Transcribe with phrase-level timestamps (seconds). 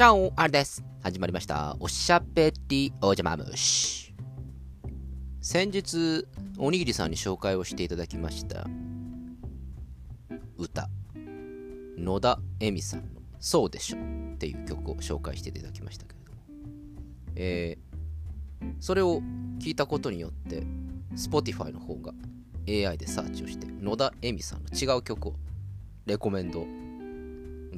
[0.00, 0.82] チャオあれです。
[1.02, 1.76] 始まりました。
[1.78, 4.14] おしゃべりおじゃまむし。
[5.42, 6.26] 先日、
[6.56, 8.66] おにぎりさんに紹介をしていただきました
[10.56, 10.88] 歌、
[11.98, 16.38] 野田恵美さんのそうでしょっていう曲を紹介していただきましたけれども、
[17.36, 19.20] えー、それを
[19.58, 20.62] 聞いたことによって、
[21.14, 22.14] Spotify の方が
[22.66, 25.34] AI でサーチをして、野田恵美さんの違う曲を
[26.06, 26.64] レコメンド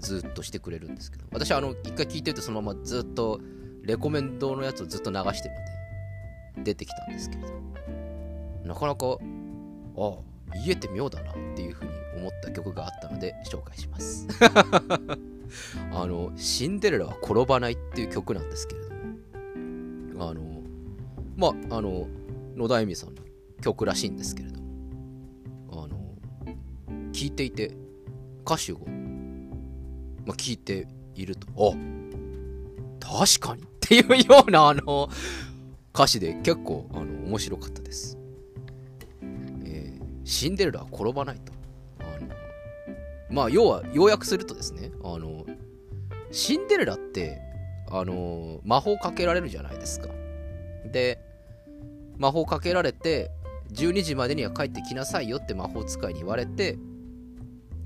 [0.03, 3.41] ずっとしてくれるんですけど私はあの一回聞いてるとそのままずっと
[3.83, 5.61] レコメンドのやつをずっと流してるの
[6.57, 7.63] で出てきたんですけれど。
[8.65, 9.07] なかなか
[9.97, 10.09] あ
[10.55, 14.27] あ家って妙だなっていうふうに思った曲があったので紹介します。
[15.93, 20.29] あのシンデレラは転ばないっていう曲なんですけれども。
[20.29, 20.63] あの
[21.37, 22.07] まああの
[22.57, 23.23] 野田恵美さんの
[23.61, 24.63] 曲らしいんですけれども。
[25.85, 26.17] あの
[27.13, 27.77] 聞いていて
[28.45, 28.81] 歌詞を
[30.27, 31.73] まあ、聞いていると、あ
[33.01, 35.09] 確かに っていうようなあの
[35.95, 38.19] 歌詞で結構あの面白かったです。
[39.65, 41.53] えー、シンデレラは転ばないと。
[42.01, 42.29] あの
[43.31, 45.45] まあ要は要約するとですね、あの
[46.31, 47.41] シンデレラって
[47.91, 50.09] あの魔法かけられるじゃないですか。
[50.91, 51.21] で、
[52.17, 53.31] 魔法かけられて
[53.73, 56.79] 12時までには帰ってきなさいよって魔法使いに言われて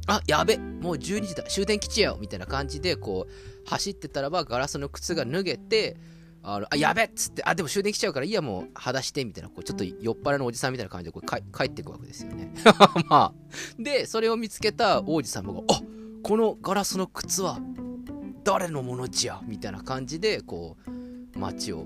[0.06, 5.96] あ、やべ、もう12時だ、終電基地やよみたいな感じで、こう、走ってたらば、ガラスの靴が脱げて、
[6.48, 12.54] あのあやべっつって、あ、でも終電来ちゃうから、いいや、もう、裸して、みたいな、こう、ちょっと酔っ払いのおじさんみたいな感じで、こう帰ってくわけですよね。
[13.10, 13.82] まあ。
[13.82, 15.82] で、それを見つけた王子様が、あ
[16.22, 17.58] このガラスの靴は、
[18.44, 20.76] 誰のものじゃみたいな感じで、こ
[21.34, 21.84] う、街を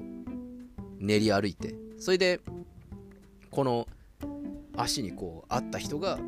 [0.99, 2.41] 練り歩いて、それで、
[3.51, 3.89] この、
[4.77, 6.19] 足にこう、あった人が、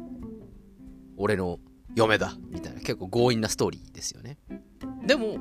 [1.18, 1.60] 俺の
[1.94, 2.34] 嫁だ。
[2.50, 2.80] みたいな。
[2.80, 4.38] 結構強引なストーリーですよね。
[5.06, 5.38] でも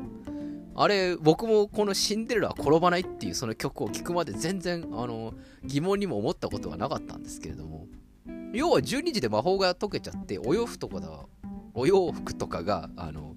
[0.75, 7.87] あれ僕もこの「シンデレラは転ばない」っていうその曲を聴くまで全然あの疑問にも思ったことはなかったんですけれども。
[8.53, 11.09] 要は12時で魔法が解けちゃってお洋服とかだ
[11.73, 13.35] お洋服とかがあの、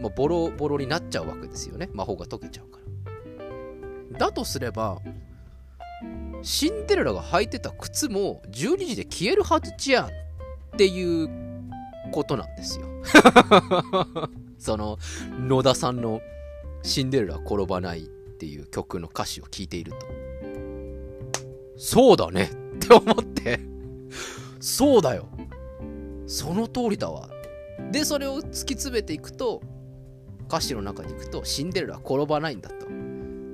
[0.00, 1.90] まあ、ボロボロになっちゃうわけですよね。
[1.92, 2.78] 魔法が解けちゃうか
[4.12, 4.18] ら。
[4.18, 5.00] だとすれば
[6.42, 10.10] シンデレラが履いてた靴も12時で消えるはずじゃんっ
[10.76, 11.51] ていう
[12.12, 12.86] ことなんですよ。
[14.58, 14.98] その
[15.40, 16.20] 野田さんの
[16.84, 18.08] 「シンデレラ転ばない」っ
[18.38, 19.98] ていう曲の歌詞を聞いていると。
[21.76, 22.50] そうだね。
[22.76, 23.60] って思って。
[24.60, 25.28] そうだよ。
[26.26, 27.28] その通りだわ。
[27.90, 29.62] でそれを突き詰めていくと
[30.48, 32.86] 歌詞の中に行くとシンデレラ転ばないんだと。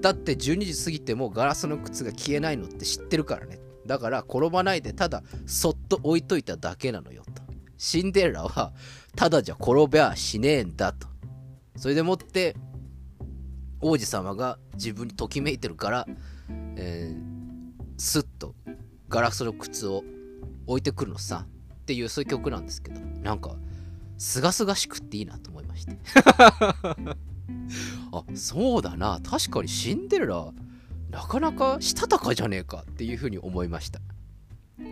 [0.00, 3.58] だって12時過ぎてもガラスの靴が消えないのって知ってるからね。
[3.86, 7.47] だから転ばないでただそっと置いといただけなのよと。
[7.78, 8.72] シンデレラは
[9.16, 11.08] ただじゃ転べはしねえんだと。
[11.76, 12.56] それでもって
[13.80, 16.06] 王子様が自分にときめいてるから、
[16.76, 18.54] えー、スッと
[19.08, 20.02] ガラスの靴を
[20.66, 23.54] 置いてくるのさっていうそういう曲なんですけどなんか
[24.18, 25.96] すがすがしくっていいなと思いまして。
[28.12, 29.20] あそうだな。
[29.22, 30.52] 確かにシンデレラ
[31.10, 34.00] なかなかしたたかじゃねえかっていうふうに思いました。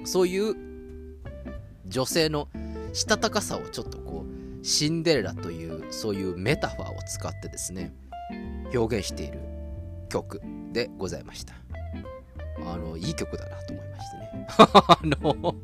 [0.04, 0.54] そういう
[1.86, 2.48] 女性の
[2.96, 7.94] したたかさをちょっとこうシンデレラというそういうメタファーを使ってですね
[8.74, 9.38] 表現している
[10.08, 10.40] 曲
[10.72, 11.54] でございました。
[12.66, 14.46] あのいい曲だなと思いましてね。
[14.56, 15.54] あの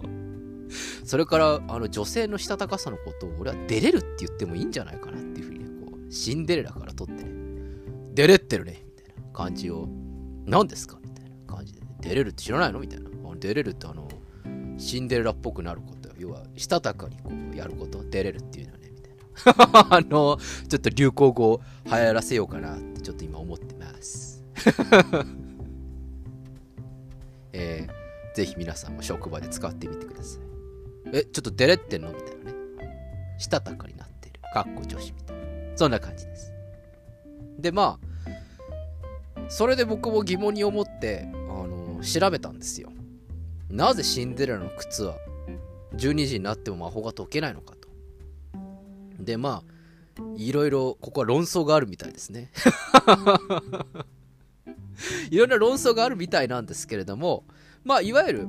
[1.04, 7.30] それからあの女性のしたたかさのことを俺は出れるって言ってもいいんじゃないかなっていうふうにねこうシンデレラから取ってね
[8.12, 9.88] 出れってるねみたいな感じを
[10.44, 13.08] 何ですかみたいな感じで、ね、出れるって知らないのみたいな。
[13.36, 14.06] 出れるってあの
[14.78, 16.01] シンデレラっぽくなること。
[16.22, 19.14] 要はしたたかにこうやること出れるっていうのはねみたい
[19.56, 19.86] な。
[19.96, 20.38] あの
[20.68, 24.44] ちょっと流行語を流行らせようかなってちょっと今思ってます。
[27.52, 27.92] えー、
[28.36, 30.42] ぜひ皆さんも職場で使ってみてください。
[31.14, 32.58] えちょっと出れってんのみたいなね。
[33.38, 34.34] したたかになってる。
[34.54, 35.42] かっこ女子みたいな。
[35.76, 36.52] そんな感じです。
[37.58, 38.06] でまあ
[39.48, 41.36] それで僕も疑問に思ってあ
[41.66, 42.92] の調べたんですよ。
[43.68, 44.70] なぜシンデレラの？
[44.76, 45.16] 靴は
[45.96, 47.88] 12時になっても魔法が解けないのかと。
[49.18, 52.50] で、まあ、いろいろ、ここは論争があるみたいですね。
[55.30, 57.44] いろんな論争があるみたいなんですけれども、
[57.84, 58.48] まあ、いわゆる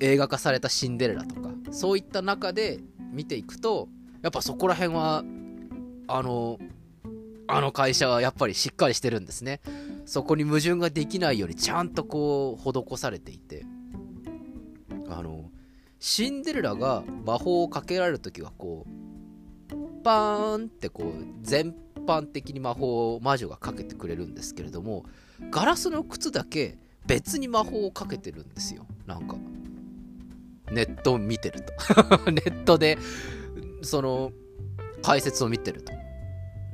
[0.00, 2.80] 映画化されたシンデレラとか、そういった中で
[3.12, 3.88] 見ていくと、
[4.22, 5.24] やっぱそこら辺は、
[6.08, 6.58] あの、
[7.48, 9.60] あの会社はやっぱりしっかりしてるんですね。
[10.04, 13.64] そこに矛盾ができないようにちゃんとこう施されていて、
[15.98, 21.74] シンデレラが魔法をかけられる時はこうパーンってこう前
[22.06, 25.04] 般的に魔法を魔女がかけてくれるんですけれども
[25.50, 28.86] ガラスの靴だけ別に魔法をかけてるんですよ。
[29.06, 29.36] なんか
[30.72, 31.72] ネットを見てると。
[32.30, 32.98] ネットで
[33.82, 34.32] その
[35.02, 35.92] 解説を見てると。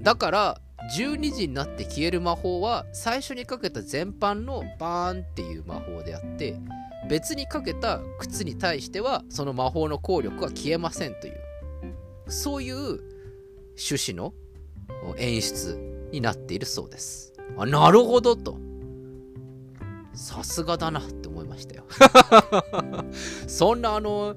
[0.00, 0.60] だから
[0.96, 6.56] 12時になって消える魔法は最初にかけた全般のバーンっていう魔法であって
[7.08, 11.40] 別にかけた靴に対してはその魔法の効力は消えませんという。
[12.28, 12.76] そういう
[13.76, 14.32] 趣旨の
[15.19, 17.32] 演出になっているそうです。
[17.56, 18.58] あなるほどと。
[20.14, 21.84] さすがだなって思いましたよ。
[23.46, 24.37] そんなあの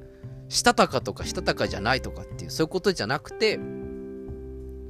[0.50, 3.60] したたかとかしたたかじゃないとかっていうそういうことじゃなくて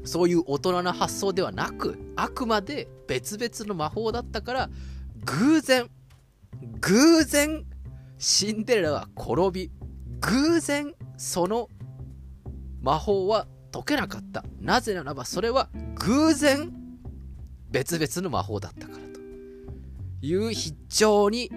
[0.03, 4.69] そういう大人な発想ではなくあくまで別々の魔法だったから
[5.25, 5.89] 偶然
[6.81, 7.65] 偶然
[8.17, 9.71] シンデレラは転び
[10.21, 11.69] 偶然その
[12.81, 14.43] 魔法は解けなかった。
[14.59, 16.71] なぜならばそれは偶然
[17.71, 19.19] 別々の魔法だったからと
[20.25, 21.51] いう非常に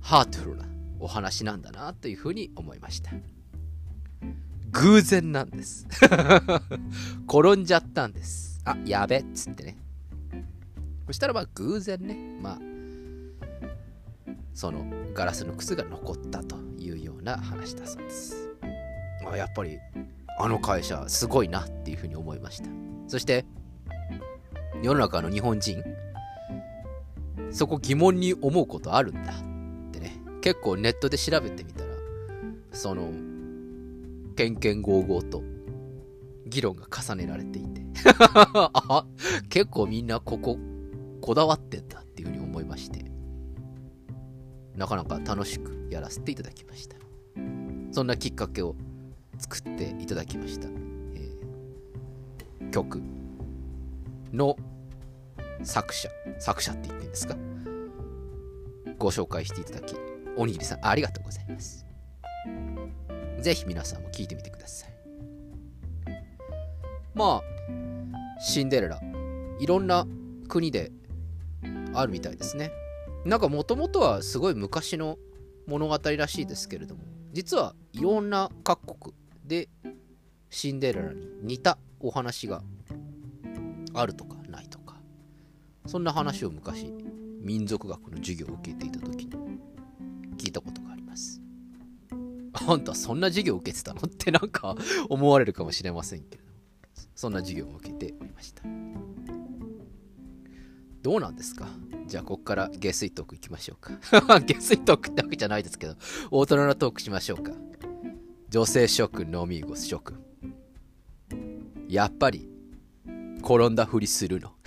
[0.00, 0.66] ハートフルな
[1.00, 3.10] お話なんだなというふうに思いました。
[4.70, 5.86] 偶然なんです。
[7.28, 8.60] 転んじゃったんです。
[8.64, 9.76] あやべっつってね。
[11.06, 12.38] そしたらまあ偶然ね。
[12.40, 12.73] まあ
[14.54, 18.48] そのガラスの靴が残ったというような話だそうです。
[19.30, 19.78] あやっぱり
[20.38, 22.68] あの会社すごいなっていうふうに思いました。
[23.08, 23.44] そして
[24.82, 25.82] 世の中の日本人
[27.50, 30.20] そこ疑問に思うことあるんだってね。
[30.40, 31.90] 結構ネットで調べてみたら
[32.72, 33.10] その
[34.36, 35.42] けんけんごうごうと
[36.46, 37.82] 議論が重ねられていて。
[38.72, 39.06] あ
[39.48, 40.58] 結構みんなここ
[41.20, 41.93] こだわってんだ。
[44.76, 46.96] なかなか楽しくやらせていただきました。
[47.92, 48.74] そんなきっかけを
[49.38, 53.00] 作っていただきました、えー、曲
[54.32, 54.56] の
[55.62, 57.36] 作者作者って言っていいんですか？
[58.98, 59.94] ご紹介していただき
[60.36, 61.86] おにぎりさんありがとうございます。
[63.40, 64.94] ぜひ皆さんも聞いてみてください。
[67.14, 69.00] まあシンデレラ
[69.60, 70.06] いろんな
[70.48, 70.90] 国で
[71.92, 72.72] あるみたいですね。
[73.24, 75.18] なんかもともとはすごい昔の
[75.66, 79.68] 物語らしいですけれども実はいろんな各国で
[80.50, 82.62] シンデレラに似たお話が
[83.94, 84.96] あるとかないとか
[85.86, 86.92] そんな話を昔
[87.40, 89.32] 民族学の授業を受けていた時に
[90.36, 91.40] 聞いたことがあります。
[92.66, 94.02] あんたそんな授業を受けてたの？
[94.06, 94.76] ってなんか
[95.08, 96.50] 思われるかもしれませんけれど
[97.14, 98.62] そんな授業を受けておりました。
[101.02, 101.68] どうなんですか？
[102.06, 103.92] じゃあここから下水トークいきましょうか。
[104.40, 105.96] 下水トークってわけじゃないですけど
[106.30, 107.52] 大人のトークしましょうか。
[108.50, 110.18] 女性諸君ノミーゴス諸君。
[111.88, 112.48] やっぱり
[113.38, 114.52] 転んだふりするの。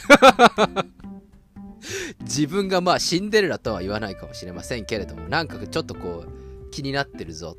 [2.22, 7.56] 自分がまあシンデレラとは言わないかもしれませんけれどもなんかちょっとこう気になってるぞ。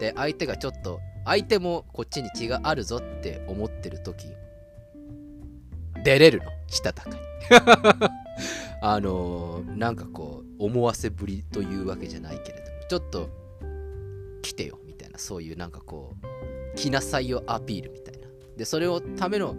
[0.00, 4.26] で相手がちょっと相手もこっちに気があるぞって思ってる時
[6.04, 6.44] 出れるの。
[6.68, 7.16] したたかに。
[8.80, 13.28] あのー、なんかこう思わせぶりというわけじゃないけれどもちょっと
[14.42, 18.28] 来てよみたいなそういうなんかこう来なさいよアピールみたいな。
[18.56, 19.56] でそれをための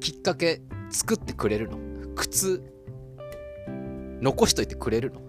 [0.00, 1.78] きっかけ作ってくれるの。
[2.16, 2.62] 靴
[4.20, 5.20] 残しといてくれるの。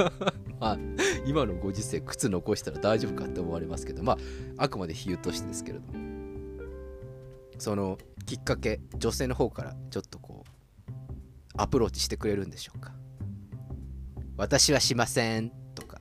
[0.60, 0.78] まあ
[1.26, 4.18] 今のご時世靴残したら大丈夫かって思われますけどまあ
[4.58, 6.12] あくまで比喩としてですけれども。
[7.58, 10.18] そのきっかけ女性の方からちょっと
[11.56, 12.92] アプローチしてくれるんでしょうか？
[14.36, 16.00] 私はしませんとか。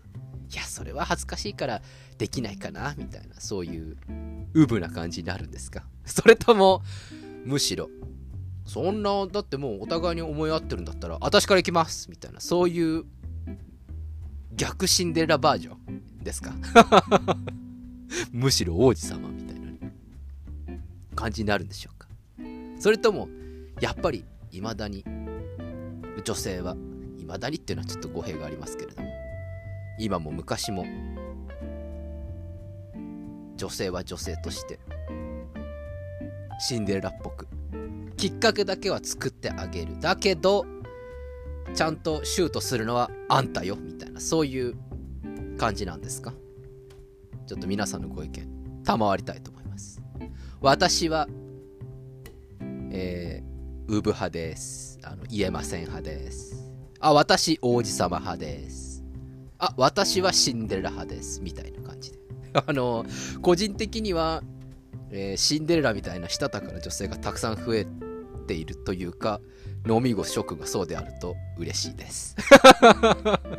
[0.51, 1.81] いやそれは恥ずかしいから
[2.17, 3.97] できないかなみたいな、そういう、
[4.53, 5.83] うぶな感じになるんですか？
[6.05, 6.81] それとも、
[7.45, 7.89] むしろ、
[8.65, 13.05] そんな、だってもうお互いに思い合ってるんだったら、私から行きますみたいな、そういう、
[14.55, 16.53] 逆シンデレラバージョンですか？
[18.31, 19.71] むしろ王子様みたいな、
[21.15, 22.07] 感じになるんでしょうか？
[22.79, 23.29] それとも、
[23.79, 25.03] やっぱり、未だに、
[26.23, 26.75] 女性は、
[27.19, 29.09] 未だにっていうのはちょっと語弊がありますけれども、
[29.99, 30.85] 今も昔も
[33.55, 34.79] 女性は女性として
[36.59, 37.47] シンデレラっぽく
[38.17, 39.99] きっかけだけは作ってあげる。
[39.99, 40.65] だけど
[41.75, 44.75] ちゃんとシュートするのはあんたよみたいなそういう
[45.57, 46.33] 感じなんですか？
[47.45, 50.01] ちょっと皆さんのご意見賜りたいと思います。
[50.59, 51.27] 私は
[52.91, 53.50] えー、
[53.91, 54.97] ウブ派です。
[55.03, 56.71] あの言えません派です。
[57.01, 59.03] あ私王子様派です。
[59.59, 61.41] あ私はシンデレラ派です。
[61.41, 62.17] みたいな感じで。
[62.53, 63.05] あの、
[63.41, 64.43] 個人的には、
[65.09, 67.85] えー、シンデレラみたいなしたたかな女性がたくさん増え
[68.47, 69.41] ているというか
[69.85, 72.37] 飲み子諸君がそうであると嬉しいです。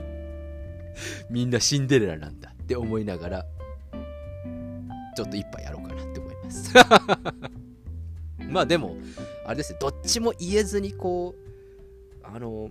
[1.28, 3.46] みんなシンデレラなんだって思いながら
[5.14, 6.72] ちょっと一杯やろうかなって思います。
[8.52, 8.96] まあでも
[9.46, 12.70] あれですねどっちも言えずにこうあの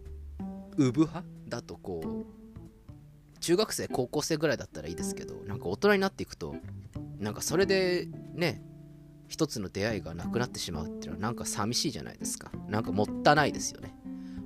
[0.77, 6.55] ウブ派だとこう中学生高校生ぐらいだったらいいですけどなんか大人になっていくと
[7.19, 8.61] なんかそれでね
[9.27, 12.51] 一つの出会いがなくなってしまうっていうのはなんか寂しいじゃないですか。
[12.67, 13.95] なんかもったいないですよね。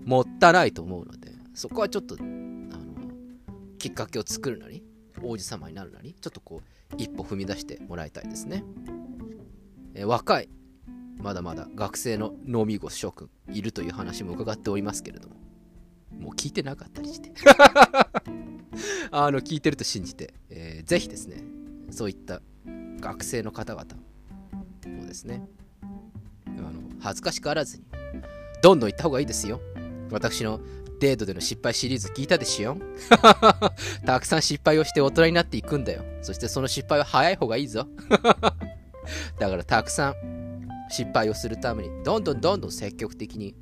[0.06, 2.30] もったいないと思うのでそこはちょっとあの
[3.80, 4.84] きっかけを作るなり
[5.24, 8.64] 王子様になるなりちょっとこう一歩踏み出してもらいたいですね、
[9.96, 10.50] え若い。
[11.26, 15.36] まだまだ学生の飲み子諸君いるという話も伺っておりますけれども。
[16.20, 17.32] もう聞いてなかったりして。
[19.10, 21.42] あの聞いてると信じて、えー、ぜひですね
[21.90, 22.44] そういった
[23.00, 23.86] 学生の方々
[24.88, 25.48] もですね
[25.82, 27.86] あの恥ずかしがらずに
[28.62, 29.60] どんどん行った方がいいですよ。
[30.12, 30.62] 私の
[31.00, 32.78] デートでの失敗シリーズ聞いたでしょ
[34.06, 36.04] たくさん失敗をして大人になっていくんだよ。
[36.22, 37.88] そしてその失敗は早い方がいいぞ。
[39.40, 40.35] だからたくさん
[40.90, 43.56] 失敗をするためにどんどんどんどん積極的に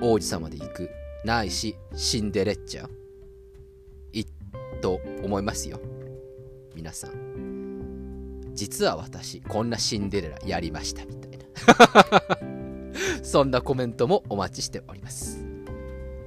[0.00, 0.90] 王子様で行く
[1.24, 2.88] ないしシンデレッチャ
[4.12, 4.24] い
[4.80, 5.80] と思いますよ。
[6.74, 8.52] 皆さん。
[8.54, 11.40] 実は私こんなシンデレラやりましたみたいな。
[13.22, 15.44] そんなコメントもお待ちしております。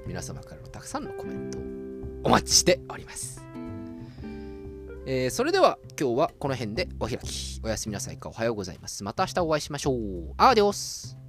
[0.05, 1.61] 皆様からのたくさんのコメントを
[2.23, 3.42] お待ちしております。
[5.05, 7.59] えー、それでは今日はこの辺でお開き。
[7.63, 8.29] おやすみなさいか。
[8.29, 9.03] おはようございます。
[9.03, 10.33] また明日お会いしましょう。
[10.37, 11.22] アーディオス。